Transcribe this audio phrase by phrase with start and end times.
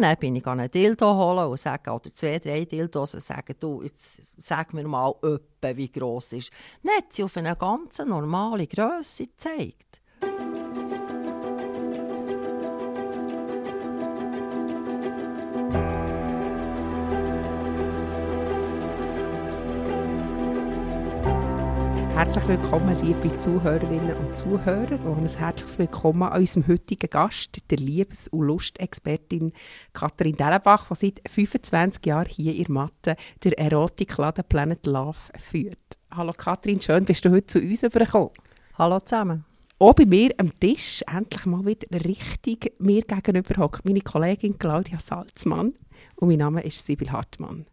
[0.00, 3.82] Dann bin ich einen Dildo holen und sage, oder zwei, drei Dildos und sage, du,
[3.82, 6.52] jetzt sag mir mal öppe, wie gross ist.
[6.84, 9.97] Dann hat sie auf eine ganz normale Grösse gezeigt.
[22.28, 27.78] Herzlich willkommen, liebe Zuhörerinnen und Zuhörer, und ein herzliches Willkommen an unserem heutigen Gast, der
[27.78, 29.50] Liebes- und Lustexpertin
[29.94, 35.78] Katharin Dellenbach, die seit 25 Jahren hier in Mathe der Erotikladen Planet Love führt.
[36.10, 38.28] Hallo Katharin, schön bist du heute zu uns gekommen.
[38.76, 39.46] Hallo zusammen.
[39.78, 44.98] Auch bei mir am Tisch endlich mal wieder richtig mir gegenüber hockt meine Kollegin Claudia
[44.98, 45.72] Salzmann
[46.16, 47.64] und mein Name ist Sibyl Hartmann.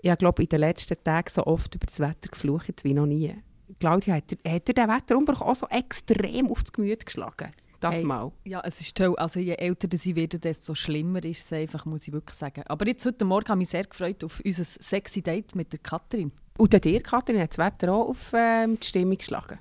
[0.00, 3.34] Ich glaube, in den letzten Tagen so oft über das Wetter geflucht wie noch nie.
[3.78, 7.50] Claudia, hat er, hat er den Wetterumbruch auch so extrem aufs Gemüt geschlagen?
[7.80, 8.32] Das Hey, mal.
[8.44, 9.14] Ja, es ist toll.
[9.16, 12.62] Also je älter sie werden, desto schlimmer ist es einfach, muss ich wirklich sagen.
[12.66, 15.80] Aber jetzt heute Morgen habe ich mich sehr gefreut auf unser sexy Date mit der
[15.80, 16.32] Katrin.
[16.56, 19.58] Und dann dir, Katrin, hat das Wetter auch auf ähm, die Stimmung geschlagen?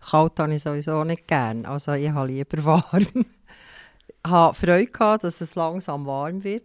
[0.00, 1.66] Kalt habe ich sowieso nicht gern.
[1.66, 3.06] Also ich habe lieber warm.
[3.14, 6.64] ich habe Freude gehabt, dass es langsam warm wird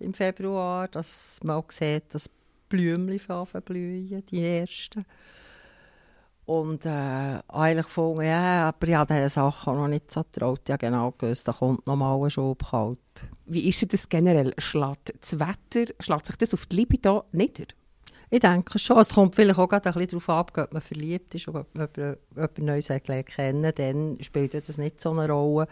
[0.00, 2.28] im Februar, dass man auch sieht, dass
[2.68, 5.06] Blümchen blühen, die ersten.
[6.44, 10.68] Und äh, eigentlich gefunden, ja, aber ich habe diese Sachen noch nicht so getraut.
[10.68, 12.98] Habe genau gewusst, da kommt noch mal ein Schub kalt.
[13.46, 14.52] Wie ist das generell?
[14.58, 17.66] Schlägt das Wetter, schlägt sich das auf die Libido nieder?
[18.28, 18.98] Ich denke schon.
[18.98, 21.76] Es kommt vielleicht auch gerade ein bisschen darauf ab, ob man verliebt ist oder ob
[21.76, 21.88] man
[22.34, 25.68] jemand Neues kennen dann spielt das nicht so eine Rolle.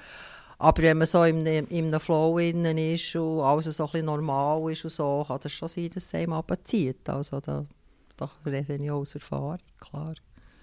[0.59, 3.91] Aber wenn man so in einem, in einem Flow innen ist und alles so ein
[3.91, 7.09] bisschen normal ist und so, kann das schon sein, dass es einem abzieht.
[7.09, 7.65] Also da,
[8.19, 10.13] da rede ich aus Erfahrung, klar.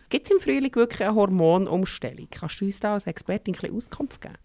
[0.10, 2.28] Gibt es im Frühling wirklich eine Hormonumstellung?
[2.32, 4.38] Kannst du uns da als Expertin ein bisschen Auskunft geben?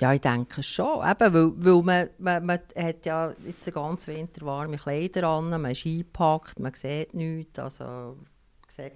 [0.00, 1.08] Ja, ich denke schon.
[1.08, 5.50] Eben, weil, weil man, man, man hat ja jetzt den ganzen Winter warme Kleider an,
[5.50, 8.16] man ist eingepackt, man sieht nichts, also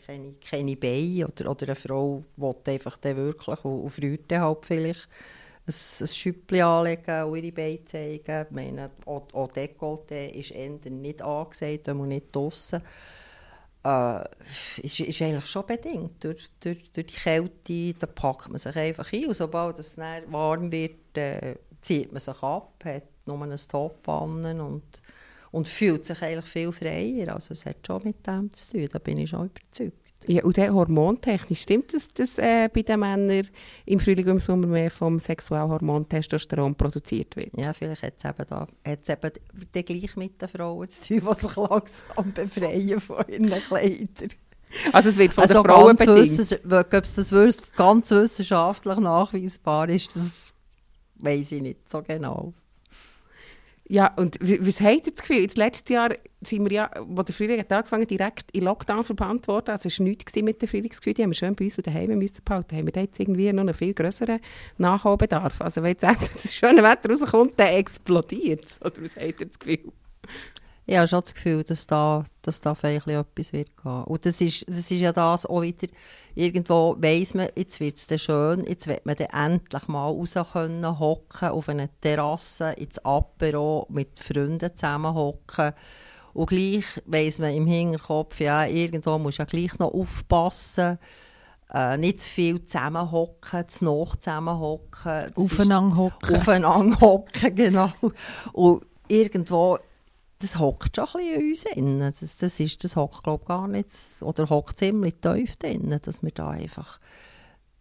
[0.04, 1.28] keine, keine Beine.
[1.28, 5.08] Oder, oder eine Frau will einfach dann wirklich freut dann halt vielleicht
[5.66, 8.46] ein, ein Schüppchen anlegen und ihre Beine zeigen.
[8.48, 12.82] Ich meine, auch, auch Dekolleté ist eher nicht angesagt, wenn man nicht draussen.
[13.86, 14.24] Äh,
[14.82, 17.94] ist, ist eigentlich schon bedingt durch, durch, durch die Kälte.
[17.94, 19.26] Da packt man sich einfach ein.
[19.26, 24.60] Und sobald es warm wird, äh, zieht man sich ab, hat nur ein Top an
[24.60, 25.02] und,
[25.52, 27.32] und fühlt sich eigentlich viel freier.
[27.34, 30.05] Also es hat schon mit dem zu tun, da bin ich schon überzeugt.
[30.28, 33.47] Ja, und dann hormontechnisch, stimmt das, dass äh, bei den Männern
[33.84, 37.50] im Frühling und im Sommer mehr vom Sexualhormon Testosteron produziert wird?
[37.56, 39.31] Ja, vielleicht hat es eben, da, hat's eben
[39.72, 44.31] dann gleich mit den Frauen zu tun, die sich langsam befreien von ihren Kleidern.
[44.92, 46.60] Also es wird von Also den Frauen bedingt.
[46.72, 50.53] Ob es das ganz wissenschaftlich nachweisbar ist, das
[51.20, 52.53] weiß ich nicht so genau.
[53.88, 55.42] Ja, und was habt ihr das Gefühl?
[55.42, 56.10] Jetzt letztes Jahr
[56.41, 59.70] sind wir ja, wo der Frühling hat angefangen direkt in Lockdown verbannt worden.
[59.70, 61.14] Also es war nichts mit dem Frühlingsgefühl.
[61.14, 62.76] Die haben wir schön bei uns daheim müssen behalten.
[62.76, 64.41] Haben wir da jetzt irgendwie noch einen viel grösseren
[64.78, 65.60] Nachholbedarf?
[65.60, 66.02] Also wenn jetzt
[66.34, 68.80] das schöne Wetter rauskommt, dann explodiert es.
[68.80, 69.92] Oder was habt ihr das Gefühl?
[70.88, 74.04] Ich habe schon das Gefühl, dass da, dass da vielleicht etwas wird gehen.
[74.04, 75.88] Und das ist, das ist ja das auch wieder,
[76.36, 80.98] irgendwo weiss man, jetzt wird es schön, jetzt wird man dann endlich mal raus können,
[81.00, 85.72] hocken auf einer Terrasse, ins Apero, mit Freunden zusammen hocken.
[86.34, 90.98] Und gleich weiss man im Hinterkopf, ja, irgendwo muss ja gleich noch aufpassen,
[91.72, 95.34] äh, nicht zu viel zusammenhocken, zu noch zusammenhocken.
[95.34, 96.36] Aufeinander hocken.
[96.36, 97.91] aufeinander hocken, genau.
[98.53, 99.78] Und irgendwo,
[100.38, 102.00] das hockt schon ein bisschen in uns drin.
[102.00, 103.88] Das, das, ist, das hockt, glaube ich, gar nicht,
[104.20, 106.98] oder hockt ziemlich tief drin, dass wir da einfach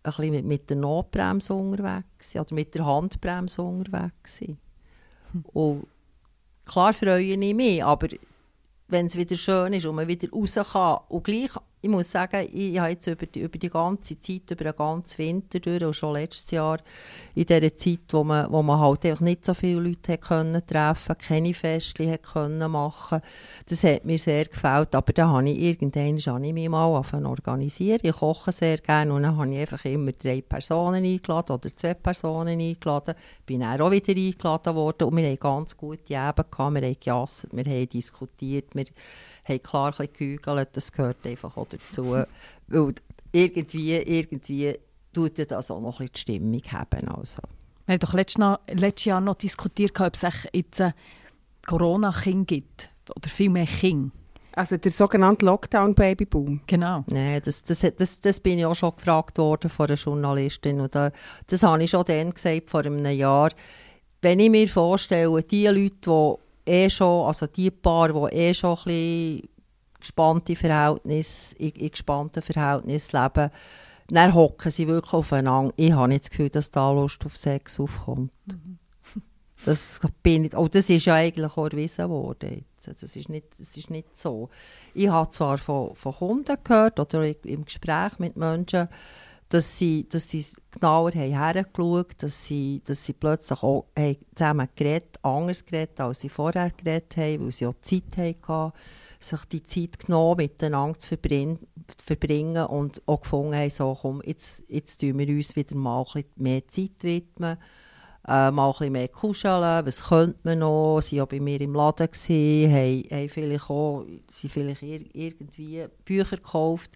[0.04, 4.58] ein bisschen mit, mit der Notbremse unterwegs sind, oder mit der Handbremse unterwegs sind.
[5.54, 5.88] Und
[6.66, 8.08] klar freue ich mich, aber
[8.88, 11.52] wenn es wieder schön ist und man wieder raus kann und gleich,
[11.86, 15.20] ich muss sagen, ich, habe jetzt über die, über die ganze Zeit, über den ganzen
[15.20, 16.80] Winter durch und schon letztes Jahr
[17.36, 21.16] in dieser Zeit, wo man, wo man halt einfach nicht so viele Leute können treffen
[21.16, 23.22] keine Festchen können machen.
[23.70, 28.00] Das hat mir sehr gefällt, aber dann habe ich irgendwann mich mal organisieren.
[28.02, 31.94] Ich koche sehr gerne und dann habe ich einfach immer drei Personen eingeladen oder zwei
[31.94, 33.14] Personen eingeladen,
[33.46, 36.98] bin dann auch wieder eingeladen worden und wir haben ganz gute Abende gehabt, wir haben
[37.00, 38.86] gejasset, wir haben diskutiert, wir
[39.48, 42.16] haben klar ein bisschen gehügelt, das gehört einfach auch dazu.
[42.68, 42.94] Weil
[43.32, 44.76] irgendwie, irgendwie
[45.14, 47.08] tut ja das auch noch ein bisschen die Stimmung haben.
[47.10, 47.42] Also.
[47.86, 50.94] Wir haben doch letztes, Jahr noch diskutiert, ob es echt jetzt ein
[51.66, 52.90] Corona-Kind gibt.
[53.16, 54.12] Oder viel mehr Kinder.
[54.56, 56.62] Also der sogenannte Lockdown-Babyboom.
[56.66, 57.04] Genau.
[57.08, 60.80] Nein, das, das, das, das bin ich auch schon gefragt worden von einer Journalistin.
[60.80, 61.12] Und da,
[61.48, 63.52] das habe ich schon dann gesagt, vor einem Jahr.
[64.22, 66.36] wenn ich mir vorstelle, die Leute, die
[66.66, 69.50] eh schon, also die Paar, die eh schon ein bisschen
[70.00, 73.52] gespannte Verhältnisse, in, in gespannten Verhältnissen leben,
[74.10, 75.74] dann hocken sie wirklich aufeinander.
[75.78, 78.32] Ich habe nicht das Gefühl, dass da Lust auf Sex aufkommt.
[78.46, 78.78] Mhm.
[79.66, 82.66] Das, bin ich, oh, das ist ja eigentlich auch erwiesen worden.
[82.86, 84.50] Das ist nicht, das ist nicht so.
[84.94, 88.90] Ich habe zwar von, von Kunden gehört oder im Gespräch mit Menschen,
[89.50, 94.68] dass sie, dass sie genauer haben hergeschaut dass sie, dass sie plötzlich auch haben zusammen
[94.76, 98.74] geredet, anders geredet, als sie vorher geredet haben, weil sie auch Zeit hatten,
[99.20, 105.02] sich die Zeit genommen, miteinander zu verbringen, und auch gefunden haben, so, komm, jetzt, jetzt
[105.02, 107.58] tun wir uns wieder mal ein mehr Zeit widmen,
[108.28, 112.08] äh, mal ein mehr kuscheln, was könnte man noch, sie waren bei mir im Laden,
[112.08, 116.92] gewesen, haben, haben vielleicht auch, sie vielleicht irgendwie Bücher gekauft,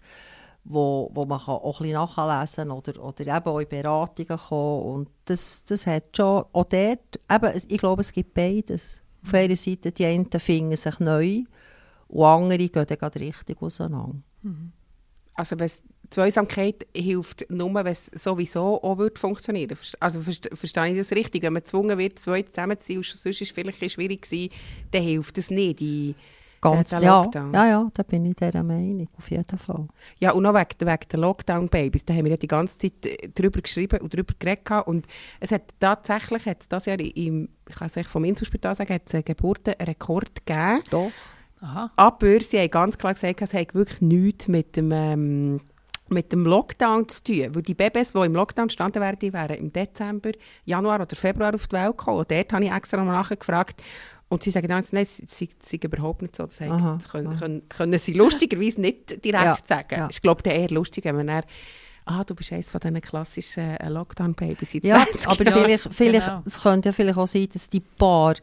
[0.64, 4.82] wo, wo man auch ein bisschen nachlesen kann oder, oder eben auch in Beratungen kommen.
[4.82, 9.02] Und das, das hat schon, auch dort, eben, ich glaube, es gibt beides.
[9.24, 11.42] Auf einer Seite, die einen finden sich neu
[12.08, 14.16] und andere gehen dann gerade richtig auseinander.
[14.42, 14.72] Mhm.
[15.34, 15.56] Also
[16.10, 21.42] Zweisamkeit hilft nur, wenn es sowieso auch wird funktionieren Also verstehe ich das richtig?
[21.42, 24.52] Wenn man gezwungen wird, zwei zusammen zu sein und sonst war es vielleicht schwierig gewesen,
[24.90, 25.80] dann hilft das nicht.
[25.80, 26.14] Die,
[26.60, 29.88] Ganz, der, der ja, ja, ja, da bin ich dieser Meinung, auf jeden Fall.
[30.18, 33.30] Ja, und auch wegen, wegen der Lockdown-Babys, da haben wir ja die ganze Zeit äh,
[33.34, 34.86] darüber geschrieben und darüber geredet.
[34.86, 35.06] Und
[35.40, 39.14] es hat tatsächlich, hat das Jahr im, ich kann es vom Inselspital sagen, hat es
[39.14, 40.82] einen Geburtenrekord gegeben.
[40.90, 41.10] Doch.
[41.62, 41.90] Aha.
[41.96, 44.92] Aber sie haben ganz klar gesagt, es hat wirklich nichts mit dem...
[44.92, 45.60] Ähm,
[46.12, 47.54] mit dem Lockdown zu tun.
[47.54, 50.32] Weil die Babys, die im Lockdown standen wären, die wären im Dezember,
[50.64, 52.18] Januar oder Februar auf die Welt gekommen.
[52.18, 53.80] Und dort habe ich extra noch nachgefragt.
[54.30, 56.44] Und sie sagen dann, nein, sie sind überhaupt nicht so.
[56.44, 59.94] Das aha, können, können, können, sie lustigerweise nicht direkt ja, sagen.
[59.96, 60.08] Ja.
[60.10, 61.42] Ich glaube, eher lustig, wenn man dann
[62.06, 66.42] ah, du bist eines von diesen klassischen äh, Lockdown-Babys Ja, aber vielleicht, vielleicht, genau.
[66.44, 68.34] es könnte ja vielleicht auch sein, dass die Paar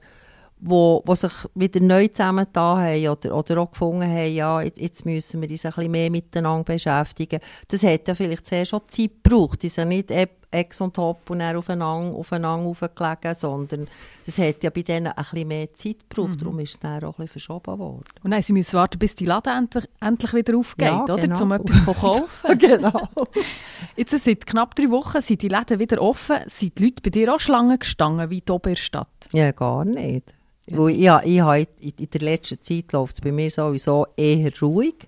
[0.59, 5.41] wo, wo sich wieder neu zusammengetan haben oder, oder auch gefunden haben, ja, jetzt müssen
[5.41, 7.39] wir uns ein bisschen mehr miteinander beschäftigen.
[7.67, 9.61] Das hat ja vielleicht sehr schon Zeit gebraucht.
[9.61, 10.09] Die sind nicht
[10.51, 13.87] ex und top und dann aufeinander, aufeinander aufgelegen, sondern
[14.25, 16.35] das hat ja bei denen ein bisschen mehr Zeit gebraucht.
[16.35, 16.37] Mhm.
[16.37, 18.03] Darum ist es dann auch ein bisschen verschoben worden.
[18.23, 21.17] Und dann sie müssen warten, bis die Laden endlich, endlich wieder aufgeht, ja, oder?
[21.17, 21.41] Genau.
[21.41, 22.57] Um etwas zu kaufen.
[22.59, 23.09] genau.
[23.95, 26.37] Jetzt seit knapp drei Wochen sind die Läden wieder offen.
[26.47, 29.07] Sind die Leute bei dir auch Schlangen gestanden, wie hier in der Stadt?
[29.31, 30.33] Ja, gar nicht.
[30.69, 30.77] Ja.
[30.77, 35.07] Weil ich, ich habe in der letzten Zeit läuft es bei mir sowieso eher ruhig.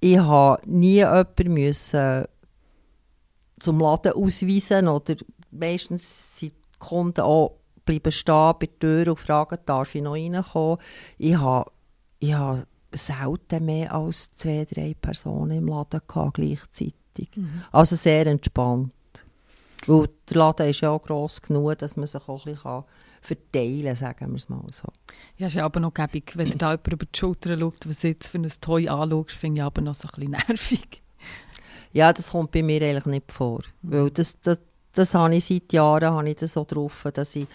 [0.00, 2.24] Ich habe nie jemanden müssen
[3.64, 5.16] zum Laden ausweisen oder
[5.50, 10.14] meistens sind die Kunden auch bleiben stehen bei der Tür und fragen, darf ich noch
[10.14, 10.78] reinkommen.
[11.18, 11.70] Ich habe,
[12.18, 17.30] ich habe selten mehr als zwei, drei Personen im Laden gehabt, gleichzeitig.
[17.36, 17.62] Mhm.
[17.72, 18.92] Also sehr entspannt.
[19.86, 22.84] Weil der Laden ist ja auch gross genug, dass man sich auch ein bisschen
[23.20, 24.88] verteilen, sagen wir es mal so.
[25.36, 28.28] Ja, ist ja aber noch gäbig, wenn da jemand über die Schulter schaut, was jetzt
[28.28, 31.03] für ein Toy anschaust, finde ich aber noch so ein bisschen nervig.
[31.94, 33.62] Ja, das kommt bei mir eigentlich nicht vor.
[33.82, 34.60] Weil das, das,
[34.92, 37.46] das habe ich seit Jahren habe ich das so drauf, dass ich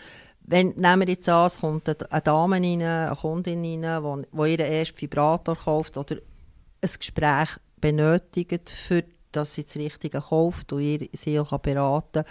[0.42, 4.66] wenn, nehmen wir jetzt an, es kommt eine Dame rein, eine Kundin rein, die ihren
[4.66, 7.50] ersten Vibrator kauft oder ein Gespräch
[7.80, 12.26] benötigt, für dass sie das Richtige kauft und ihr, sie auch beraten kann.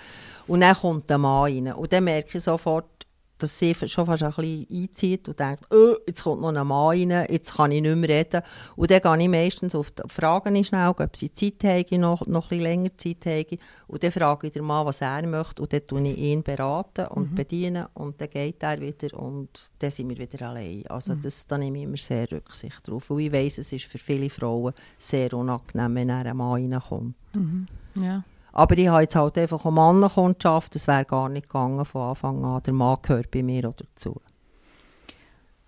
[0.49, 1.73] Und dann kommt der Mann rein.
[1.75, 2.98] Und dann merke ich sofort,
[3.39, 7.11] dass sie schon fast ein bisschen einzieht und denkt, oh, jetzt kommt noch ein Mann
[7.11, 8.43] rein, jetzt kann ich nicht mehr reden.
[8.77, 12.47] Und dann gehe ich meistens auf die Fragen schnell, ob sie Zeit haben, noch, noch
[12.47, 13.59] ein bisschen länger Zeit haben.
[13.87, 17.07] Und dann frage ich den Mann, was er möchte und dann tue ich ihn beraten
[17.07, 17.35] und mhm.
[17.35, 20.85] bedienen und dann geht er wieder und dann sind wir wieder allein.
[20.89, 21.21] Also mhm.
[21.23, 24.31] das, da nehme ich immer sehr Rücksicht drauf, weil ich weiss, es ist für viele
[24.31, 27.15] Frauen sehr unangenehm, wenn ein Mann reinkommt.
[27.35, 27.67] Mhm.
[27.95, 28.25] Ja.
[28.53, 32.45] Aber ich habe jetzt halt einfach eine Mannenkundschaft, das wäre gar nicht gegangen von Anfang
[32.45, 32.63] an.
[32.63, 34.21] Der Mann gehört bei mir auch dazu.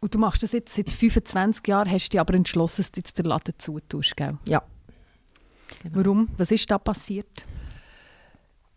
[0.01, 3.01] Und du machst das jetzt seit 25 Jahren, hast du dich aber entschlossen, dass du
[3.01, 4.39] jetzt den Laden zutust, gell?
[4.47, 4.63] Ja.
[5.83, 5.99] Genau.
[5.99, 6.29] Warum?
[6.39, 7.45] Was ist da passiert?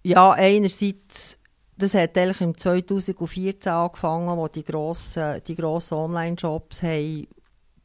[0.03, 1.37] Ja, einerseits,
[1.77, 6.83] das hat eigentlich im 2014 angefangen, wo die grossen, die grossen Online-Shops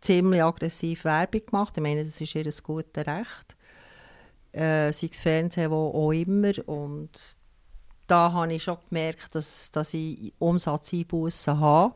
[0.01, 3.57] ziemlich aggressiv Werbung gemacht Ich meine, das ist ihr gutes Recht
[4.52, 6.52] äh, sei es Fernsehen, wo auch immer.
[6.67, 7.11] Und
[8.07, 11.95] da habe ich schon gemerkt, dass, dass ich Umsatzeinbußen habe.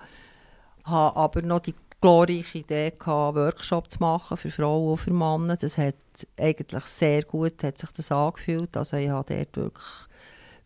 [0.80, 5.12] Ich hatte aber noch die glorreiche Idee gehabt, Workshop zu machen für Frauen und für
[5.12, 5.56] Männer.
[5.56, 5.94] Das hat
[6.38, 8.76] eigentlich sehr gut hat sich das angefühlt.
[8.76, 9.86] Also ich habe dort wirklich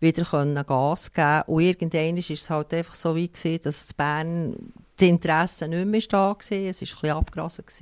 [0.00, 5.08] wieder Gas geben Und irgendwann war es halt einfach so wie gewesen, dass Bern das
[5.08, 6.38] Interesse nicht mehr da war.
[6.40, 7.64] Es war ein bisschen abgerasen.
[7.66, 7.80] Was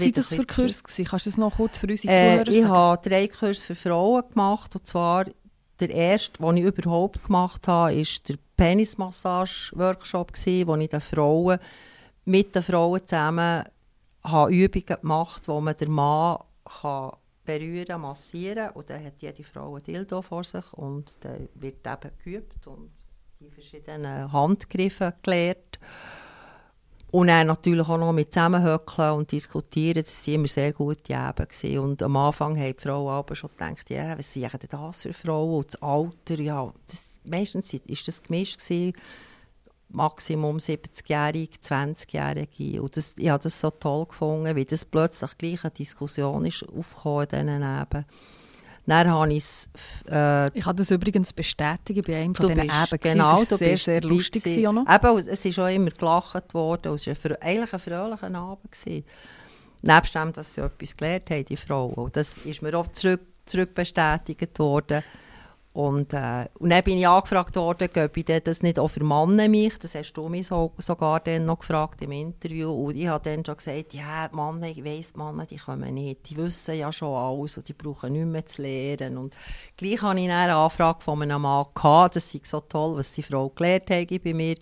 [0.00, 0.82] waren das für Kurse?
[1.04, 2.58] Kannst du das noch kurz für unsere äh, Zuhörer sagen?
[2.58, 4.74] Ich habe drei Kurse für Frauen gemacht.
[4.74, 5.26] Und zwar
[5.80, 10.32] der erste, den ich überhaupt gemacht habe, war der Penismassage-Workshop,
[10.66, 11.58] wo ich den Frauen,
[12.24, 13.64] mit den Frauen zusammen
[14.22, 17.12] habe Übungen gemacht wo man den Mann kann
[17.44, 22.10] berühren, massieren und dann hat jede Frau ein Dildo vor sich und dann wird eben
[22.24, 22.90] geübt und
[23.38, 25.73] die verschiedenen Handgriffe gelernt.
[27.10, 31.80] Und dann natürlich auch noch mit zusammenhöckeln und diskutieren, das waren immer sehr gute Abende.
[31.80, 35.12] Und am Anfang haben die Frauen aber schon gedacht, ja, was sind denn das für
[35.12, 35.58] Frauen?
[35.58, 38.60] Und das Alter, ja, das, meistens war das gemischt.
[39.90, 42.82] Maximum 70-Jährige, 20-Jährige.
[42.82, 46.68] Und das, ich habe das so toll gefunden, wie das plötzlich gleich eine Diskussion ist
[46.68, 48.04] aufgekommen in diesen Eben.
[48.86, 53.00] Dann habe äh, ich kann das übrigens bestätigen bei einem von diesen Eben.
[53.00, 54.44] Genau, es war sehr, sehr lustig.
[54.46, 56.94] Eben, es ist auch immer gelacht worden.
[56.94, 58.72] Es war eigentlich ein fröhlicher Abend.
[58.72, 59.04] Gewesen.
[59.80, 61.94] Nebst dem, dass sie etwas gelernt haben, die Frauen.
[61.94, 65.02] Und das ist mir oft zurück, zurück bestätigt worden.
[65.74, 69.48] Und, äh, und dann bin ich angefragt worden, ob ich das nicht auch für Männer
[69.48, 73.28] mich, das hast du mich so, sogar dann noch gefragt im Interview, und ich habe
[73.28, 77.12] dann schon gesagt, ja, Männer, ich weiss, Männer, die kommen nicht, die wissen ja schon
[77.12, 79.18] alles und die brauchen nichts mehr zu lernen.
[79.18, 79.34] Und
[79.76, 83.24] gleich hatte ich eine Anfrage von einem Mann, gehabt, das sei so toll, was die
[83.24, 84.56] Frau gelernt hat bei mir,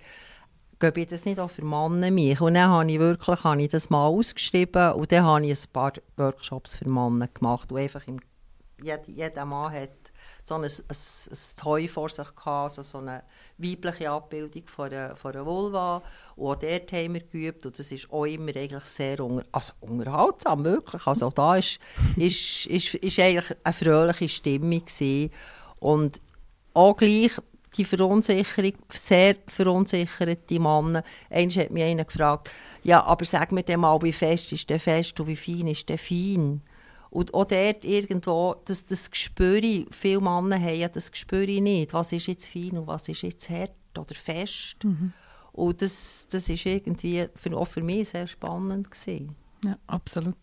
[0.80, 2.40] gebe ich das nicht auch für Männer mich?
[2.40, 5.72] Und dann habe ich wirklich habe ich das mal ausgeschrieben und dann habe ich ein
[5.74, 8.18] paar Workshops für Männer gemacht, wo einfach im,
[8.82, 9.90] jeder, jeder Mann hat
[10.42, 13.22] so ein, ein, ein Toy vor sich gehabt, also so eine
[13.58, 16.02] weibliche Abbildung von einer, von einer Vulva.
[16.36, 19.72] Und auch dort haben wir geübt und das ist auch immer eigentlich sehr unter, also
[19.80, 21.06] unterhaltsam, wirklich.
[21.06, 21.78] Also da ist,
[22.16, 25.30] ist, ist, ist eigentlich eine fröhliche Stimmung gewesen.
[25.78, 26.20] Und
[26.74, 27.32] auch gleich
[27.76, 31.04] die Verunsicherung, sehr verunsicherte Männer.
[31.30, 32.50] Einmal hat mich einer gefragt,
[32.82, 35.98] ja, aber sag mir mal, wie fest ist der fest und wie fein ist der
[35.98, 36.62] fein?
[37.12, 42.10] Und auch dort irgendwo, das, das Gespür, viele Männer haben ja das Gespür nicht, was
[42.10, 44.82] ist jetzt fein und was ist jetzt hart oder fest.
[44.82, 45.12] Mhm.
[45.52, 49.36] Und das, das ist irgendwie für, auch für mich sehr spannend gewesen.
[49.62, 50.38] Ja, absolut.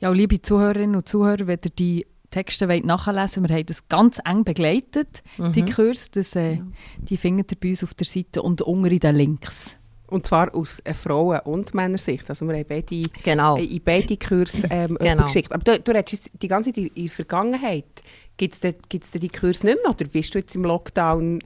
[0.00, 4.18] Ja, liebe Zuhörerinnen und Zuhörer, wenn ihr die Texte wollt nachlesen wir haben das ganz
[4.24, 5.52] eng begleitet, mhm.
[5.52, 6.58] die Kurs, das, äh,
[6.98, 9.76] die findet ihr bei uns auf der Seite und unten in den Links.
[10.08, 12.28] Und zwar aus äh, Frauen- und Männersicht.
[12.28, 13.56] Also wir haben beide genau.
[13.56, 15.24] äh, in beide Kurse ähm, genau.
[15.24, 15.52] geschickt.
[15.52, 18.02] Aber du, du redest die ganze Zeit in der Vergangenheit.
[18.36, 19.90] Gibt es denn die Kurse nicht mehr?
[19.90, 21.40] Oder bist du jetzt im Lockdown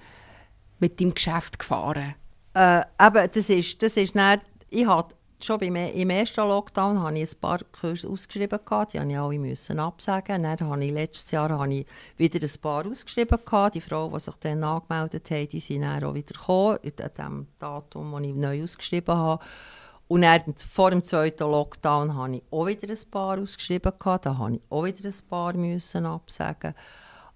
[0.78, 2.14] mit deinem Geschäft gefahren?
[2.54, 4.40] Äh, aber das ist, das ist nicht,
[4.70, 8.58] ich hatte schon beim, im ersten Lockdown habe ich ein paar Kurse ausgeschrieben.
[8.64, 8.92] Gehabt.
[8.92, 10.42] Die musste ich alle müssen absagen.
[10.42, 13.38] Dann habe ich, letztes Jahr habe ich wieder ein paar ausgeschrieben.
[13.44, 13.74] Gehabt.
[13.74, 17.46] Die Frauen, die sich dann angemeldet haben, die sind dann auch wieder gekommen, an dem
[17.58, 19.44] Datum, das ich neu ausgeschrieben habe.
[20.08, 23.92] Und dann, vor dem zweiten Lockdown habe ich auch wieder ein paar ausgeschrieben.
[23.98, 24.26] Gehabt.
[24.26, 26.74] Da musste ich auch wieder ein paar müssen absagen.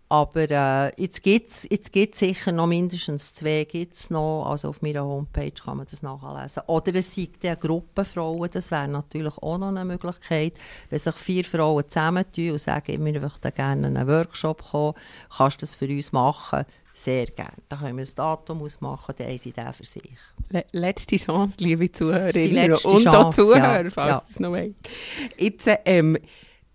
[0.09, 4.47] Aber äh, jetzt gibt es jetzt gibt's sicher noch mindestens zwei, gibt's noch.
[4.49, 6.63] also auf meiner Homepage kann man das nachlesen.
[6.69, 10.55] Oder es sind eine Gruppe Frauen, das wäre natürlich auch noch eine Möglichkeit,
[10.91, 14.95] wenn sich vier Frauen zusammentun und sagen, wir möchten gerne einen Workshop kommen,
[15.37, 16.65] kannst du das für uns machen?
[16.93, 17.53] Sehr gerne.
[17.69, 20.17] Dann können wir ein Datum ausmachen, dann haben sie den für sich.
[20.71, 23.91] letzte Chance, liebe Zuhörerinnen und Zuhörer, ja.
[23.91, 24.25] falls ja.
[24.31, 24.77] es noch wollt.
[25.37, 26.17] Jetzt, ähm,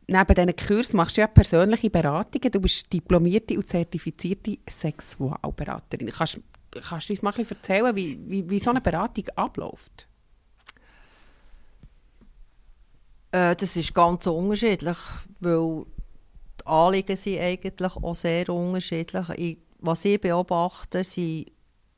[0.08, 2.51] neben diesen Kursen machst du ja persönliche Beratungen.
[2.51, 6.10] Du bist diplomierte und zertifizierte Sexualberaterin.
[6.10, 6.39] Kannst,
[6.72, 10.08] kannst du uns mal erzählen, wie, wie, wie so eine Beratung abläuft?
[13.31, 14.98] Äh, das ist ganz unterschiedlich,
[15.39, 15.86] weil
[16.60, 19.29] die Anliegen sind eigentlich auch sehr unterschiedlich.
[19.38, 21.51] Ich, was ich beobachte, sind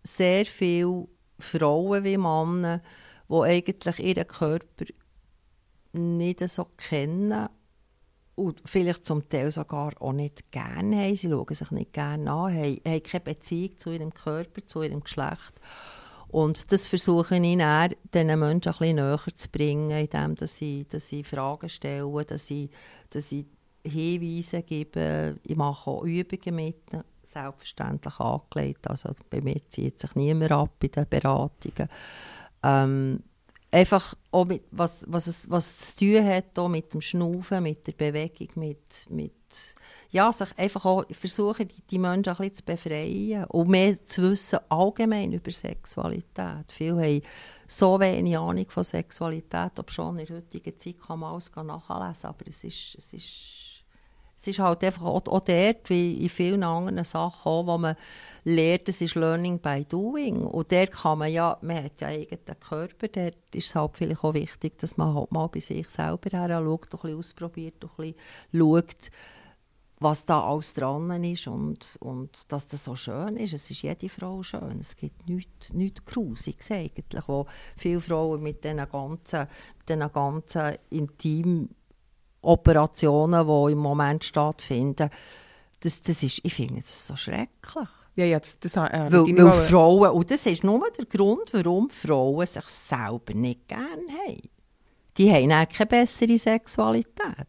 [0.04, 1.08] sehr viele
[1.40, 2.82] Frauen wie Männer,
[3.30, 4.86] die eigentlich ihren Körper
[5.94, 7.50] nicht so kennen
[8.36, 11.16] und vielleicht zum Teil sogar auch nicht gerne haben.
[11.16, 15.04] Sie schauen sich nicht gerne an, haben, haben keine Beziehung zu ihrem Körper, zu ihrem
[15.04, 15.54] Geschlecht.
[16.30, 20.88] Und das versuche ich dann, diesen Menschen ein bisschen näher zu bringen, indem dass ich,
[20.88, 22.72] dass ich Fragen stelle, dass ich,
[23.10, 23.46] dass ich
[23.86, 25.38] Hinweise gebe.
[25.44, 26.82] Ich mache auch Übungen mit,
[27.22, 28.90] selbstverständlich angelegt.
[28.90, 31.90] Also bei mir zieht sich niemand ab in den Beratungen.
[32.64, 33.20] Ähm,
[33.74, 37.64] einfach auch mit, was, was, es, was es zu tun hat auch mit dem Schnaufen,
[37.64, 39.34] mit der Bewegung, mit, mit
[40.12, 44.22] ja, sich einfach auch versuchen, die, die Menschen ein bisschen zu befreien und mehr zu
[44.24, 46.72] wissen allgemein über Sexualität.
[46.72, 47.22] Viele haben
[47.68, 52.30] so wenig Ahnung von Sexualität, ob schon in der heutigen Zeit kann man alles nachlesen,
[52.30, 53.73] aber es ist, es ist
[54.44, 57.96] es ist halt einfach auch, auch dort, wie in vielen anderen Sachen auch, wo man
[58.44, 60.42] lernt, es ist Learning by Doing.
[60.46, 64.22] Und dort kann man ja, man hat ja eigenen Körper, dort ist es halt vielleicht
[64.22, 67.90] auch wichtig, dass man halt mal bei sich selber her schaut, ein bisschen ausprobiert, ein
[67.96, 68.16] bisschen
[68.52, 69.12] schaut,
[70.00, 73.54] was da alles dran ist und, und dass das so schön ist.
[73.54, 74.78] Es ist jede Frau schön.
[74.82, 77.46] Es gibt nichts, nichts Grusiges eigentlich, wo
[77.78, 79.48] viele Frauen mit diesen ganzen,
[79.88, 81.70] diesen ganzen intimen
[82.44, 85.10] Operationen, die im Moment stattfinden,
[85.80, 87.90] das, das ist, ich finde das so schrecklich.
[88.16, 92.46] Ja, ja, das, äh, weil, weil Frauen, und das ist nur der Grund, warum Frauen
[92.46, 94.50] sich selber nicht gerne haben.
[95.18, 97.48] Die haben auch keine bessere Sexualität.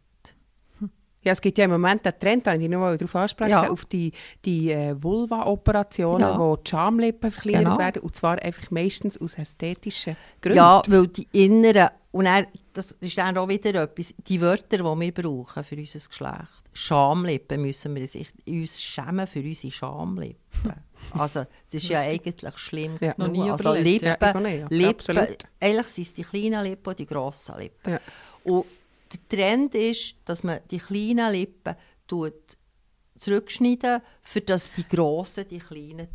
[1.24, 3.70] Ja, es gibt ja im Moment den Trend, den ich noch darauf ansprechen ja.
[3.70, 4.12] auf die,
[4.44, 6.38] die äh, Vulva-Operationen, ja.
[6.38, 7.78] wo die Schamlippen verkleinert genau.
[7.78, 10.58] werden, und zwar einfach meistens aus ästhetischen Gründen.
[10.58, 14.82] Ja, weil die inneren, und dann, das ist dann auch wieder etwas, die Wörter, die
[14.82, 16.62] wir brauchen für unser Geschlecht.
[16.72, 20.38] Schamlippen müssen wir sich, uns schämen für unsere Schamlippen.
[21.18, 23.12] Also, das ist ja eigentlich schlimm ja.
[23.18, 27.04] Noch nie also Lippen, ja, nicht, Lippen eigentlich sind es die kleinen Lippen und die
[27.04, 27.92] grossen Lippen.
[27.92, 28.00] Ja.
[28.42, 28.64] Und
[29.12, 31.76] der Trend ist, dass man die kleinen Lippen
[32.06, 32.56] tut
[33.18, 36.08] zurückschneiden, für dass die grossen die kleinen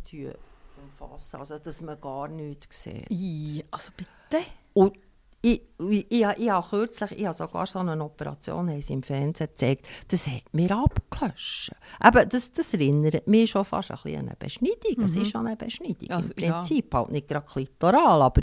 [0.82, 1.36] umfassen.
[1.36, 3.08] Also, dass man gar nichts sieht.
[3.10, 4.44] I, also bitte?
[4.74, 4.98] Und
[5.42, 9.02] ich, ich, ich, ich habe kürzlich, ich habe sogar so eine Operation haben sie im
[9.02, 11.72] Fernsehen gezeigt, das hat mir abgelöscht.
[11.98, 14.94] Aber das, das erinnert mich schon fast ein bisschen an eine Beschneidung.
[14.96, 15.04] Mhm.
[15.04, 16.10] Es ist schon eine Beschneidung.
[16.10, 16.98] Also, Im Prinzip ja.
[16.98, 18.42] halt nicht gerade klitoral, aber,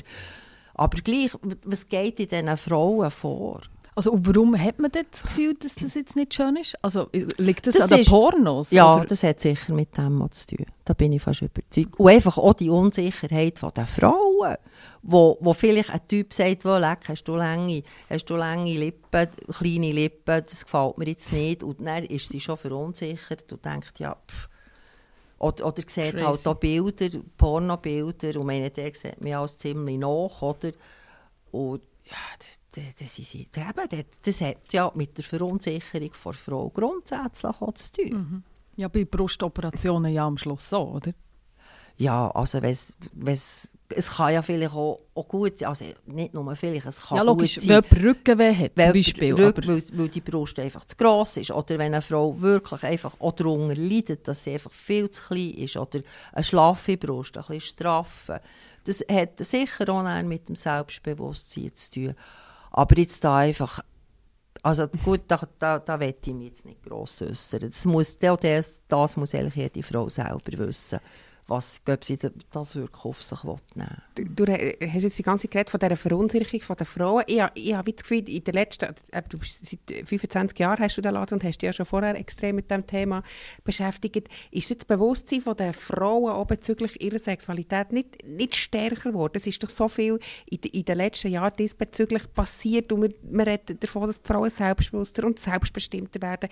[0.74, 1.32] aber gleich,
[1.66, 3.62] was geht in diesen Frauen vor?
[3.98, 6.78] Also und warum hat man das Gefühl, dass das jetzt nicht schön ist?
[6.84, 8.70] Also liegt das, das an den Pornos?
[8.70, 9.06] Ja, oder?
[9.06, 10.68] das hat sicher mit dem zu tun.
[10.86, 12.00] Da bin ich fast überzeugt.
[12.00, 14.58] Und einfach auch die Unsicherheit der Frauen,
[15.02, 19.30] wo, wo vielleicht ein Typ sagt, wo, leck, hast du lange, hast du lange Lippen,
[19.52, 21.64] kleine Lippen, das gefällt mir jetzt nicht.
[21.64, 24.48] Und dann ist sie schon verunsichert und denkt, ja, pff.
[25.40, 26.24] Oder, oder sieht Crazy.
[26.24, 30.72] halt auch Bilder, Pornobilder, und meine, der sieht mir alles ziemlich nach, oder?
[31.52, 32.57] Und ja, das
[33.00, 38.12] das, ist, eben, das hat ja mit der Verunsicherung der Frau grundsätzlich auch zu tun.
[38.12, 38.44] Mhm.
[38.76, 41.12] Ja, bei Brustoperationen ja am Schluss so, oder?
[41.98, 46.56] Ja, also wenn's, wenn's, es kann ja vielleicht auch, auch gut sein, also nicht nur
[46.56, 47.84] vielleicht, es kann ja, logisch, gut sein.
[47.90, 49.34] wenn Rückenweh hat zum Beispiel.
[49.34, 53.20] Rück, weil, weil, die Brust einfach zu gross ist oder wenn eine Frau wirklich einfach
[53.20, 56.02] auch darunter leidet, dass sie einfach viel zu klein ist oder
[56.34, 58.42] eine schlaffe Brust, ein bisschen straffe.
[58.84, 62.16] Das hat sicher auch mit dem Selbstbewusstsein zu tun.
[62.72, 63.80] Aber jetzt da einfach,
[64.64, 67.62] also gut, da, da, da will ich mich jetzt nicht gross äußern.
[67.62, 71.00] Das muss, das, das muss eigentlich jede Frau selber wissen
[71.48, 72.18] was, ob sie
[72.52, 74.02] das wirklich auf sich nehmen.
[74.16, 77.24] Du, du hast jetzt die ganze Zeit von dieser Verunsicherung der Frauen.
[77.28, 78.94] Ich, ich habe das Gefühl, in den letzten,
[79.30, 82.16] du bist seit 25 Jahren hast du den Laden und hast dich ja schon vorher
[82.16, 83.24] extrem mit dem Thema
[83.64, 84.28] beschäftigt.
[84.52, 89.34] Ist das Bewusstsein der Frauen auch bezüglich ihrer Sexualität nicht, nicht stärker geworden?
[89.36, 93.48] Es ist doch so viel in, in den letzten Jahren diesbezüglich passiert und man, man
[93.48, 96.50] redet davon, dass die Frauen selbstbewusster und selbstbestimmter werden.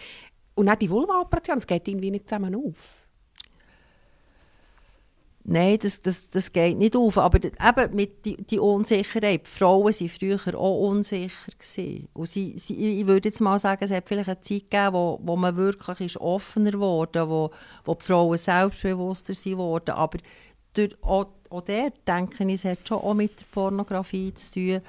[0.55, 2.94] Und auch die Vulva-Operation, es geht irgendwie nicht zusammen auf.
[5.47, 7.19] Nein, das, das, das geht nicht auf.
[7.19, 9.45] Aber eben mit die, die Unsicherheit.
[9.45, 11.51] Die Frauen waren früher auch unsicher.
[12.13, 15.19] Und sie, sie, ich würde jetzt mal sagen, es hat vielleicht eine Zeit gegeben, wo,
[15.21, 17.51] wo man wirklich ist offener wurde, wo,
[17.83, 19.59] wo die Frauen selbstbewusster sind.
[19.59, 20.17] Aber
[20.73, 24.81] durch, auch, auch der denke ich, es hat schon auch mit der Pornografie zu tun.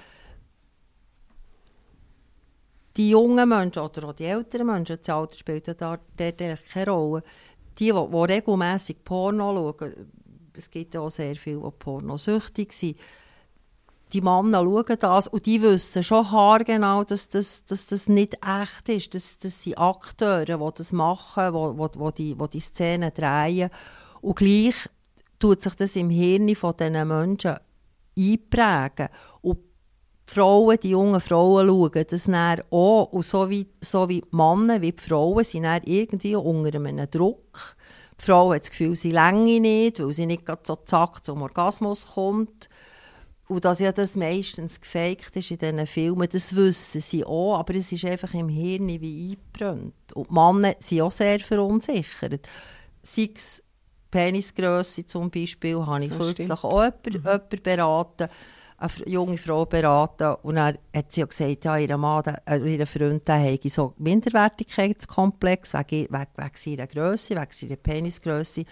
[2.96, 7.22] Die jungen Menschen oder auch die älteren Menschen, das Alter spielt da dort keine Rolle.
[7.78, 10.06] Die, die, die regelmässig Porno schauen,
[10.56, 12.98] es gibt auch sehr viele, die pornosüchtig sind.
[14.12, 18.88] Die Männer schauen das und die wissen schon haargenau, dass das, dass das nicht echt
[18.88, 19.14] ist.
[19.14, 23.70] Das, das sind Akteure, die das machen, die, die, die, die, die die Szene drehen.
[24.20, 24.88] Und gleich
[25.38, 27.56] tut sich das im Hirn von diesen Menschen
[28.16, 29.08] einprägen.
[29.42, 29.58] Und
[30.28, 33.12] die Frauen, die jungen Frauen schauen das dann auch.
[33.12, 37.10] Und so wie, so wie die Männer wie die Frauen sind dann irgendwie unter einem
[37.10, 37.75] Druck
[38.20, 42.14] die Frau hat das Gefühl, sie länge nicht, weil sie nicht so zack zum Orgasmus
[42.14, 42.68] kommt.
[43.48, 47.76] Und dass ja das meistens gefaked ist in diesen Filmen, das wissen sie auch, aber
[47.76, 50.12] es ist einfach im Hirn wie eingebrannt.
[50.14, 52.48] Und die Männer sind auch sehr verunsichert.
[53.04, 53.62] Sei es
[54.10, 56.64] Penisgrösse zum Beispiel, habe ich das kürzlich stimmt.
[56.64, 57.14] auch jemanden, mhm.
[57.14, 58.28] jemanden beraten
[58.78, 63.28] eine junge Frau beraten und dann hat sie gesagt, ja, ihr Mann, äh, ihr Freund,
[63.28, 68.64] hätte so Minderwertigkeitskomplex wegen, wegen, wegen seiner Grösse, wegen seiner Penisgrösse.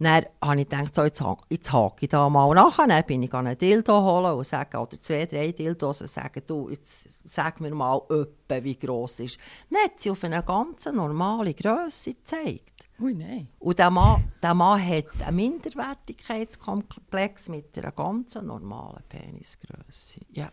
[0.00, 2.76] Dann habe ich gedacht, so, jetzt, jetzt hake ich da mal nach.
[2.76, 6.70] Dann bin ich einen Dildo holen und sage, oder zwei, drei Dildos und sage, du,
[6.70, 9.38] jetzt sag mir mal, öppe, wie gross ist.
[9.70, 12.88] Dann hat sie auf eine ganz normale Grösse gezeigt.
[13.00, 13.48] Ui, nein.
[13.58, 20.20] Und der Mann, der Mann hat einen Minderwertigkeitskomplex mit einer ganz normalen Penisgröße.
[20.32, 20.50] Ja.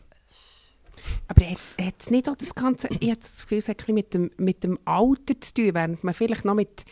[1.27, 4.31] Aber hat es nicht auch das Ganze, ich habe das Gefühl, es hat mit dem,
[4.37, 6.85] mit dem Alter zu tun, während man vielleicht noch mit,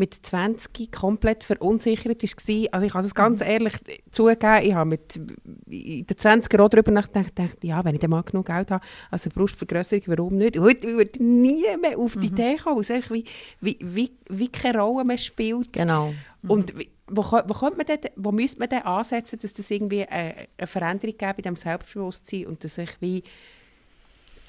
[0.00, 2.68] mit 20 komplett verunsichert war.
[2.72, 3.74] Also ich kann das ganz ehrlich
[4.10, 8.10] zugeben, ich habe mit in den 20er auch darüber nachgedacht, dachte, ja, wenn ich dann
[8.10, 10.58] mal genug Geld habe, also Brustvergrößerung, warum nicht?
[10.58, 13.24] Heute würde nie mehr auf die Idee kommen, es einfach wie,
[13.60, 15.72] wie, wie, wie keine Rolle mehr spielt.
[15.72, 16.12] Genau.
[16.48, 20.34] Und wie- wo, wo, man denn, wo müsste man denn ansetzen, dass das irgendwie eine,
[20.56, 23.22] eine Veränderung gibt in diesem Selbstbewusstsein und dass ich wie...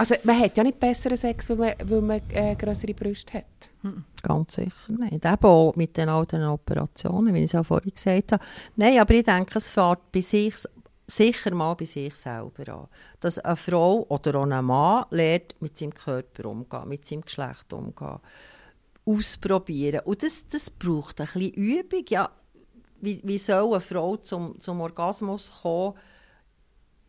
[0.01, 3.69] Also man hat ja nicht besseren Sex, weil man, weil man äh, größere Brüste hat.
[4.23, 5.23] Ganz sicher nicht.
[5.23, 8.43] Eben auch mit den alten Operationen, wie ich es ja vorhin gesagt habe.
[8.75, 10.55] Nein, aber ich denke, es fährt bei sich,
[11.05, 12.87] sicher mal bei sich selber an.
[13.19, 17.71] Dass eine Frau oder auch ein Mann lernt, mit seinem Körper umzugehen, mit seinem Geschlecht
[17.71, 18.17] umzugehen,
[19.05, 20.01] ausprobieren.
[20.05, 22.05] Und das, das braucht ein bisschen Übung.
[22.09, 22.31] Ja,
[23.01, 25.93] wie, wie soll eine Frau zum, zum Orgasmus kommen,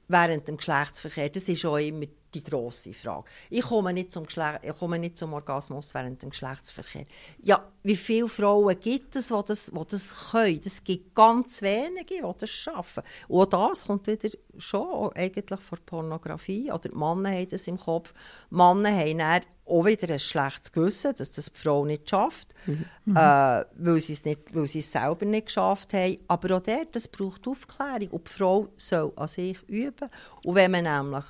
[0.09, 3.31] während dem Geschlechtsverkehr, das ist auch immer die grosse Frage.
[3.51, 7.05] Ich komme nicht zum, Geschle ich komme nicht zum Orgasmus während dem Geschlechtsverkehr.
[7.43, 10.61] Ja, wie viele Frauen gibt es, die das, die das können?
[10.65, 13.03] Es gibt ganz wenige, die das schaffen.
[13.29, 16.71] Und auch das kommt wieder schon eigentlich von Pornografie.
[16.71, 18.15] Oder die Männer haben das im Kopf.
[18.51, 22.53] Die Männer haben dann auch wieder ein schlechtes Gewissen, dass das die Frau nicht schafft,
[22.67, 26.19] äh, weil, sie es nicht, weil sie es selber nicht geschafft haben.
[26.29, 28.09] Aber auch dort, das braucht Aufklärung.
[28.09, 30.09] Und die Frau soll an sich üben.
[30.45, 31.25] Und wenn man nämlich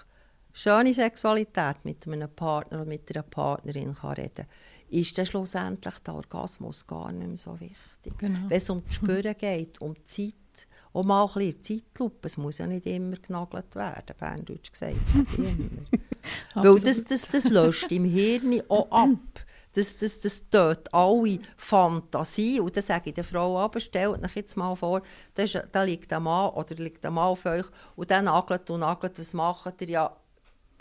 [0.53, 4.47] schöne Sexualität mit einem Partner oder mit einer Partnerin kann reden
[4.93, 8.19] ist dann schlussendlich der Orgasmus gar nicht mehr so wichtig.
[8.19, 8.41] Genau.
[8.49, 12.37] Wenn es um die Spüren geht, um die Zeit, auch mal ein bisschen Zeitlupe, es
[12.37, 14.97] muss ja nicht immer genagelt werden, Berndeutsch gesagt.
[15.15, 16.03] nicht immer.
[16.55, 19.19] Weil das, das, das löscht im Hirn auch ab.
[19.75, 22.61] Das, das, das tötet alle Fantasie.
[22.61, 25.01] Und dann sage ich der Frau aber, stellt euch jetzt mal vor,
[25.35, 27.65] da, ist, da liegt ein Mann oder liegt ein Mann auf euch
[27.97, 29.89] und dann nagelt und nagelt, was macht ihr?
[29.89, 30.17] Ja,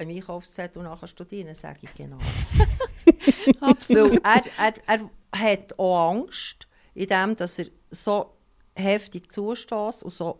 [0.01, 2.17] ein Einkaufszettel und nachher studieren, sage ich genau.
[3.59, 5.09] Weil er, er, er
[5.39, 8.37] hat auch Angst, indem dass er so
[8.75, 10.39] heftig zustößt und so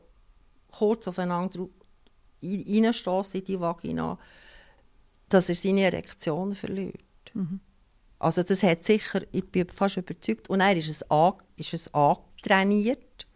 [0.71, 1.67] kurz aufeinander
[2.43, 4.17] reinstößt in die Vagina,
[5.29, 7.03] dass er seine Erektion verliert.
[8.19, 11.93] Also das hat sicher, ich bin fast überzeugt, und er ist es, an, ist es
[11.93, 13.27] antrainiert,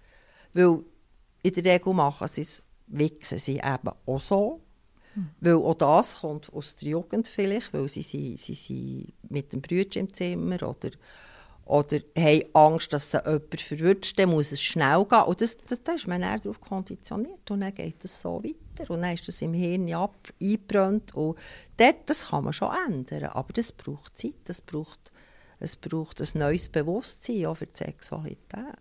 [0.53, 0.83] weil
[1.41, 4.61] in der Regel machen sie es, wichsen sie eben auch so.
[5.39, 9.61] Weil auch das kommt aus der Jugend vielleicht, weil sie, sie, sie sind mit dem
[9.61, 10.91] Brütchen im Zimmer oder,
[11.65, 15.23] oder haben Angst, dass sie jemand verwünscht, dann muss es schnell gehen.
[15.23, 18.91] Und das, das, da ist man dann darauf konditioniert und dann geht es so weiter.
[18.91, 21.15] Und dann ist das im Hirn ab, eingebrannt.
[21.15, 21.37] Und
[21.77, 25.11] dort, das kann man schon ändern, aber das braucht Zeit, das braucht,
[25.59, 28.75] es braucht ein neues Bewusstsein auch für die Sexualität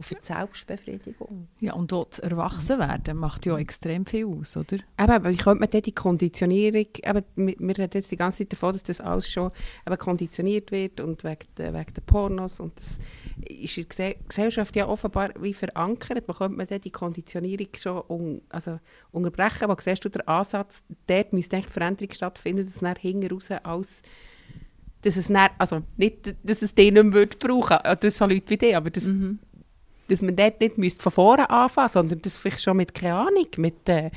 [0.00, 1.46] und für die Selbstbefriedigung.
[1.60, 4.76] Ja, und dort das Erwachsenwerden macht ja extrem viel aus, oder?
[4.76, 8.38] Eben, aber wie könnte man dann die Konditionierung, eben, wir, wir reden jetzt die ganze
[8.38, 9.50] Zeit davon, dass das alles schon
[9.86, 12.98] eben konditioniert wird und wegen der, wegen der Pornos und das
[13.46, 16.26] ist in der Gese- Gesellschaft ja offenbar wie verankert.
[16.26, 18.80] Wie könnte man dann die Konditionierung schon un, also
[19.12, 19.68] unterbrechen?
[19.68, 23.50] Wo siehst du den Ansatz, dort müsste eigentlich Veränderung stattfinden, dass es dann hinten raus
[23.50, 24.00] als
[25.02, 28.50] dass es dann, also nicht, dass es den nicht mehr würde brauchen oder so Leute
[28.50, 29.06] wie die, aber dass,
[30.10, 33.46] dass man dort nicht müsste von vorne anfangen sondern das vielleicht schon mit, keine Ahnung,
[33.56, 34.10] mit, äh,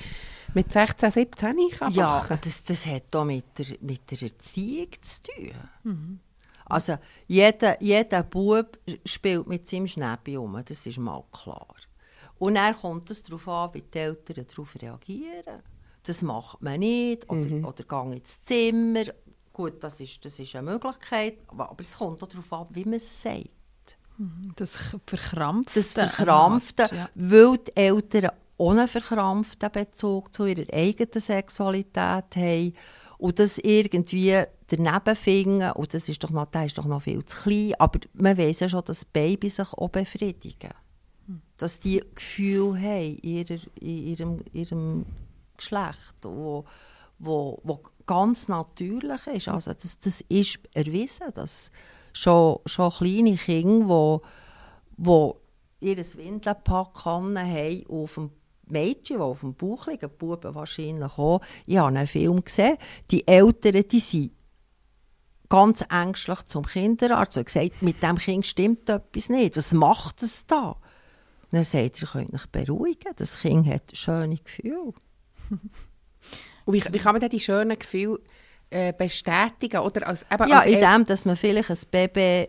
[0.53, 2.37] mit 16, 17 kann Ja, machen.
[2.43, 6.19] das, das hat auch mit der, mit der Erziehung zu tun.
[6.65, 11.75] Also jeder, jeder Bub spielt mit seinem Schnäppi um, das ist mal klar.
[12.39, 15.61] Und dann kommt es darauf an, wie die Eltern darauf reagieren.
[16.03, 19.03] Das macht man nicht, oder, oder gang ins Zimmer.
[19.53, 22.83] Gut, das ist, das ist eine Möglichkeit, aber, aber es kommt auch darauf an, wie
[22.85, 23.49] man es sagt.
[24.55, 25.75] Das verkrampft.
[25.75, 27.09] Das Verkrampfte, Ja.
[27.15, 32.73] weil die Eltern ohne verkrampften Bezug zu ihrer eigenen Sexualität haben
[33.17, 37.23] und das irgendwie daneben finden, und das ist doch noch, der ist doch noch viel
[37.25, 40.71] zu klein, aber man weiß ja schon, dass Babys sich auch befriedigen.
[41.57, 43.45] Dass die Gefühle haben in
[43.81, 45.05] ihrem, ihrem
[45.57, 46.65] Geschlecht, wo,
[47.19, 49.47] wo, wo ganz natürlich ist.
[49.47, 51.71] Also das, das ist erwiesen, dass
[52.13, 54.21] schon, schon kleine Kinder, wo,
[54.97, 55.41] wo
[55.79, 57.37] ihr Windelpack haben
[57.89, 58.31] auf dem
[58.67, 61.41] Mädchen, die auf dem Bauch liegen, die Buben wahrscheinlich auch.
[61.65, 62.77] Ich habe einen Film gesehen,
[63.11, 64.31] die Eltern, die sind
[65.49, 69.57] ganz ängstlich zum Kinderarzt und gesagt, mit dem Kind stimmt etwas nicht.
[69.57, 70.69] Was macht es da?
[70.71, 70.77] Und
[71.51, 74.93] dann sagt er, ihr könnt euch beruhigen, das Kind hat schöne Gefühle.
[76.65, 78.19] Und wie, wie kann man denn die schönen Gefühle
[78.73, 79.79] äh, bestätigen?
[79.81, 82.47] Oder als, eben Ja, als El- indem, dass man vielleicht ein Baby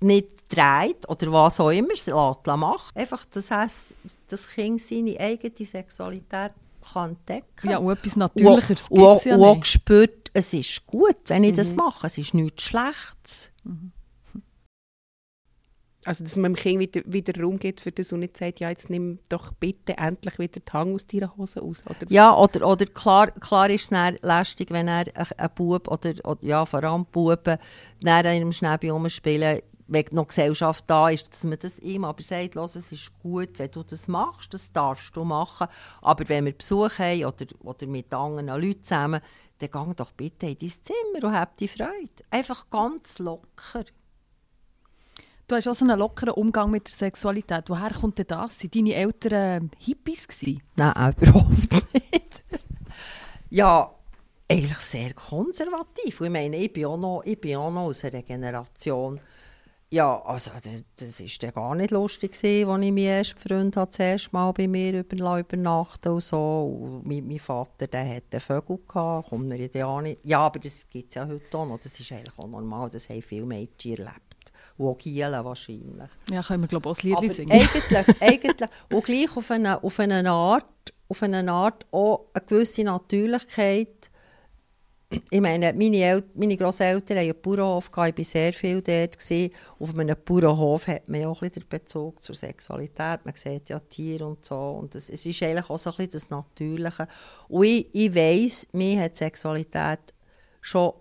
[0.00, 2.90] nicht dreht oder was auch immer, es lässt machen.
[2.94, 3.94] Einfach, dass es-
[4.28, 6.52] das Kind seine eigene Sexualität
[6.92, 9.62] kann entdecken Ja, und etwas Natürlicheres und, und, gibt's ja und auch nicht.
[9.62, 12.06] gespürt, es ist gut, wenn ich das mache.
[12.08, 13.50] Es ist nichts Schlechtes.
[16.04, 18.70] Also, dass man dem Kind wieder, wieder Raum gibt für das und nicht sagt, ja,
[18.70, 21.82] jetzt nimm doch bitte endlich wieder die Hand aus deiner Hose raus.
[21.88, 22.10] Oder?
[22.10, 26.14] Ja, oder, oder klar, klar ist es dann lästig, wenn er ein, ein Bub oder,
[26.24, 27.56] oder ja, vor allem Buben
[28.00, 32.22] dann in einem Schnäbi rumspielen, wenn noch Gesellschaft da ist, dass man das ihm aber
[32.22, 35.68] sagt, «Los, es ist gut, wenn du das machst, das darfst du machen,
[36.00, 39.20] aber wenn wir Besuch haben oder, oder mit anderen Leuten zusammen,
[39.58, 43.84] dann geh doch bitte in dein Zimmer und hab die Freude.» Einfach ganz locker.
[45.48, 47.64] Du hast auch so einen lockeren Umgang mit der Sexualität.
[47.68, 48.58] Woher kommt denn das?
[48.58, 50.62] Sind deine Eltern Hippies gewesen?
[50.76, 52.44] Nein, überhaupt nicht.
[53.50, 53.90] ja,
[54.50, 56.20] eigentlich sehr konservativ.
[56.20, 59.20] Ich meine, ich bin auch noch, ich bin auch noch aus einer Generation.
[59.90, 60.50] Ja, also
[60.96, 64.66] das war gar nicht lustig, als ich meinen ersten Freund hatte, das erste Mal bei
[64.66, 66.78] mir über, übernachten und so.
[66.80, 70.20] Und mein, mein Vater der hatte Vögel, gehabt, kommt mir ja nicht.
[70.24, 71.78] Ja, aber das gibt es ja heute auch noch.
[71.78, 72.88] Das ist eigentlich auch normal.
[72.88, 74.31] Das haben viele Mädchen erlebt.
[74.82, 76.10] Und auch Gielen wahrscheinlich.
[76.30, 77.52] Ja, können wir glaube ich auch ein Aber Lied singen.
[77.52, 82.84] eigentlich, eigentlich, und gleich auf eine, auf eine Art, auf eine Art auch eine gewisse
[82.84, 84.10] Natürlichkeit.
[85.30, 89.18] Ich meine, meine, El meine Grosseltern haben einen Bauernhof, gehabt, ich war sehr viel dort.
[89.18, 89.52] Gewesen.
[89.78, 93.20] Auf einem Bauernhof hat man ja auch ein bisschen den Bezug zur Sexualität.
[93.24, 94.56] Man sieht ja Tiere und so.
[94.56, 97.06] Und das, es ist eigentlich auch so ein bisschen das Natürliche.
[97.48, 100.00] Und ich, ich weiss, mich hat Sexualität
[100.62, 100.94] schon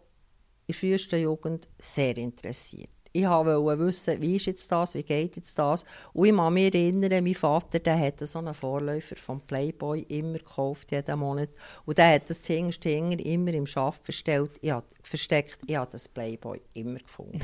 [0.68, 2.90] in der frühesten Jugend sehr interessiert.
[3.14, 5.84] Ich wollte wissen, wie ist jetzt das, wie geht jetzt das.
[6.14, 10.38] Und ich kann mich erinnern, mein Vater der hat so einen Vorläufer vom Playboy immer
[10.38, 11.50] gekauft, jeden Monat.
[11.86, 14.60] Und der hat das zuhinterst hinter immer im Schaft versteckt.
[14.62, 17.42] Ich habe das Playboy immer gefunden.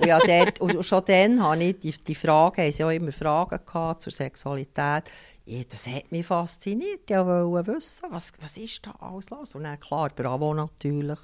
[0.00, 3.12] und, ja, dort, und schon dann habe ich die, die Fragen, haben sie auch immer
[3.12, 5.04] Fragen gehabt zur Sexualität.
[5.46, 7.08] Ja, das hat mich fasziniert.
[7.08, 9.54] Ich wollte wissen, was, was ist da alles los?
[9.54, 11.18] Und dann, klar, Bravo natürlich.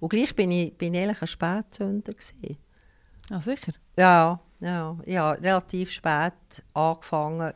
[0.00, 2.58] Und gleich bin ich, bin ich eigentlich ein Spätzünder gewesen.
[3.30, 3.72] Ah, sicher.
[3.96, 6.32] Ja, ja, ich habe relativ spät
[6.74, 7.52] angefangen.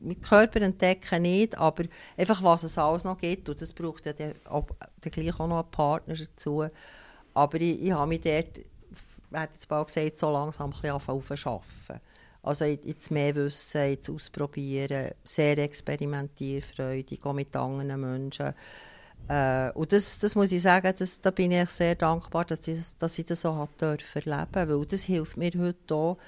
[0.00, 1.84] Mit Körper entdecken nicht, aber
[2.16, 3.48] einfach, was es alles noch gibt.
[3.48, 4.34] Und das braucht ja dann,
[5.00, 6.66] gleich auch noch einen Partner dazu.
[7.34, 8.64] Aber ich, ich habe mich dort, ich
[9.32, 12.00] hätte jetzt bald gesagt, so langsam ein bisschen aufzuschaffen.
[12.42, 18.54] Also jetzt mehr Wissen, jetzt ausprobieren, sehr experimentierfreudig, auch mit anderen Menschen.
[19.28, 22.76] Äh, und das, das muss ich sagen, das, da bin ich sehr dankbar, dass ich,
[22.78, 26.18] das- dass ich das so hat erleben weil das hilft mir heute auch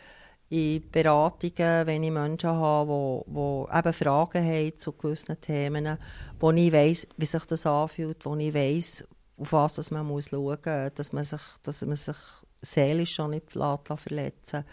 [0.50, 5.96] in Beratungen, wenn ich Menschen habe, die, die eben Fragen haben zu gewissen Themen,
[6.40, 9.04] wo ich weiss, wie sich das anfühlt, wo ich weiss,
[9.38, 12.16] auf was dass man muss schauen muss, dass man sich, dass man sich
[12.60, 14.64] seelisch schon nicht verletzen.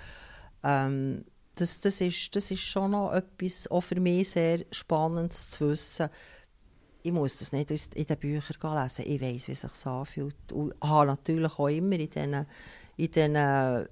[0.63, 5.69] Ähm, das, das, ist, das ist schon noch etwas, auch für mich sehr Spannendes zu
[5.69, 6.09] wissen,
[7.03, 9.05] ich muss das nicht in den Büchern lesen.
[9.07, 10.51] Ich weiß, wie es sich anfühlt.
[10.51, 12.33] Und habe natürlich auch immer in diesen,
[12.97, 13.87] in diesen, an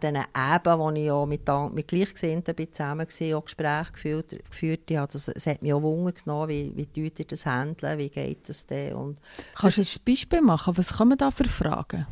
[0.00, 1.42] diesen Eben, wo ich auch mit,
[1.74, 5.12] mit Gleichgesinnten bin zusammen war, auch Gespräche geführt, geführt habe.
[5.12, 8.48] Das, es hat mich auch Wunder genommen, wie, wie tut ihr das handeln, wie geht
[8.48, 8.94] das denn?
[8.94, 9.18] Und
[9.54, 10.76] Kannst du ein Beispiel machen?
[10.78, 12.06] Was kommen da für Fragen?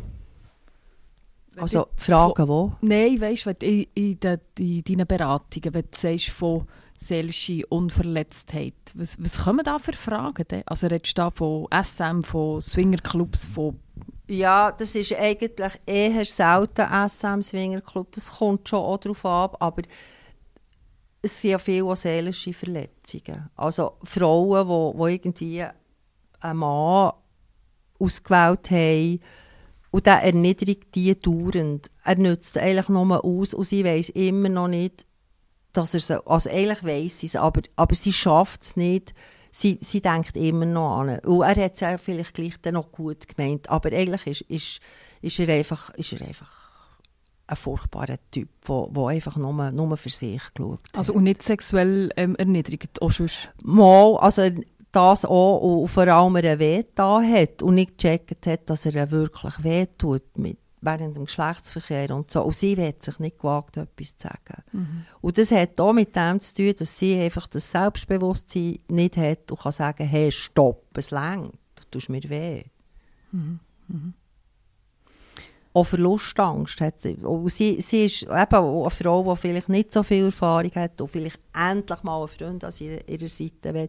[1.56, 2.72] Also Fragen wo?
[2.80, 6.66] Nein, weißt du, in, in, den- in deinen Beratungen, wenn du sagst von
[7.02, 10.44] seelischer Unverletztheit, was, was kommen da für Fragen?
[10.50, 10.62] Denn?
[10.66, 13.78] Also redest du da von SM, von Swingerclubs, von...
[14.28, 18.12] Ja, das ist eigentlich eher selten SM Swingerclub.
[18.12, 19.82] Das kommt schon auch darauf ab, aber
[21.20, 23.50] es sind ja viele seelische Verletzungen.
[23.56, 25.64] Also Frauen, die, die irgendwie
[26.40, 27.12] einen Mann
[27.98, 29.20] ausgewählt haben
[29.92, 31.90] und der erniedrigt die dauernd.
[32.04, 35.06] Er nützt eigentlich nur aus und sie weiss immer noch nicht,
[35.72, 39.14] dass er so, also eigentlich weiss sie es, aber, aber sie schafft es nicht.
[39.50, 41.18] Sie, sie denkt immer noch an ihn.
[41.20, 44.80] Und er hat es ja vielleicht gleich dann noch gut gemeint, aber eigentlich ist, ist,
[45.20, 46.50] ist, er, einfach, ist er einfach
[47.46, 50.98] ein furchtbarer Typ, der, einfach nur, nur für sich geschaut hat.
[50.98, 53.50] Also und nicht sexuell ähm, erniedrigt, auch sonst.
[53.62, 54.48] Mal, also
[54.90, 59.10] das auch und vor allem er weh da hat und nicht gecheckt hat, dass er
[59.10, 62.42] wirklich weh tut mit, während dem Geschlechtsverkehr und so.
[62.42, 64.62] Und sie hat sich nicht gewagt, etwas zu sagen.
[65.20, 69.50] Und das hat auch mit dem zu tun, dass sie einfach das Selbstbewusstsein nicht hat
[69.50, 72.64] und kann sagen, hey, stopp, es längt, du tust mir weh.
[75.74, 77.14] Auch Verlustangst hat sie.
[77.14, 81.10] Und sie, sie ist eben eine Frau, die vielleicht nicht so viel Erfahrung hat und
[81.10, 83.88] vielleicht endlich mal einen Freund an ihrer, ihrer Seite will.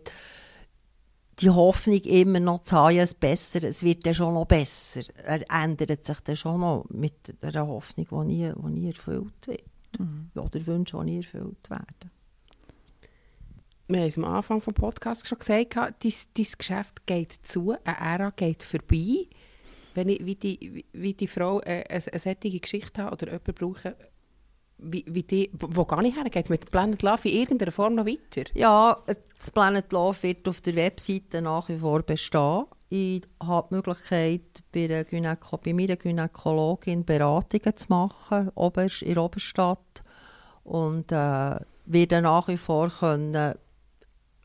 [1.40, 5.02] Die Hoffnung immer noch zu haben, es besser, es wird dann schon noch besser.
[5.26, 9.64] Er ändert sich dann schon noch mit einer Hoffnung, die nie, die nie erfüllt wird.
[10.36, 12.12] Oder Wünsche, die nie erfüllt werden.
[13.88, 17.98] wir haben es am Anfang des Podcasts schon gesagt, dein, dein Geschäft geht zu, eine
[17.98, 19.28] Ära geht vorbei.
[19.94, 23.54] Wenn ich wie die, wie die Frau äh, eine, eine solche Geschichte hat oder jemanden
[23.54, 23.96] brauche,
[24.78, 26.26] wie, wie die, wo gar nicht her?
[26.26, 28.50] Geht es mit Planet Love in irgendeiner Form noch weiter?
[28.54, 28.98] Ja,
[29.38, 32.66] das Planet Love wird auf der Webseite nach wie vor bestehen.
[32.90, 39.24] Ich habe die Möglichkeit, bei, einer Gynäko bei meiner Gynäkologin Beratungen zu machen, in der
[39.24, 40.04] Oberstadt.
[40.64, 41.56] Und äh,
[41.86, 43.56] werde nach wie vor können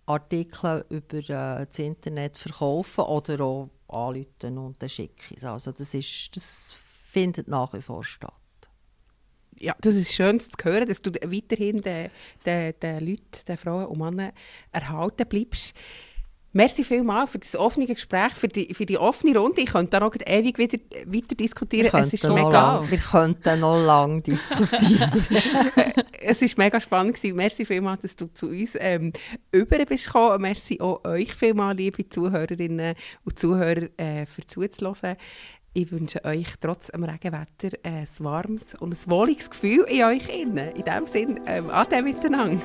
[0.07, 5.95] Artikel über äh, das Internet verkaufen oder auch anrufen und dann schicke ich Also das,
[5.95, 8.33] ist, das findet nach wie vor statt.
[9.61, 12.11] Ja, das ist schön zu hören, dass du weiterhin den,
[12.47, 14.33] den, den Leuten, den Frauen und Männern
[14.73, 15.75] erhalten bleibst.
[16.53, 19.61] Merci vielmals für das offene Gespräch, für die, für die offene Runde.
[19.61, 21.91] Ich könnte da noch ewig wieder weiter diskutieren.
[21.93, 25.13] Es ist mega, lang, wir könnten noch lange diskutieren.
[26.21, 27.15] es war mega spannend.
[27.15, 27.37] Gewesen.
[27.37, 29.13] Merci vielmals, dass du zu uns ähm,
[29.53, 30.41] über bist gekommen.
[30.41, 32.95] Merci auch euch vielmals, liebe Zuhörerinnen
[33.27, 35.17] und Zuhörer, äh, für zuzuhören.
[35.81, 40.75] Ich wünsche euch trotz dem Regenwetter ein warmes und ein wohliges Gefühl in euch innen.
[40.75, 42.61] In diesem Sinne, ähm, ade miteinander.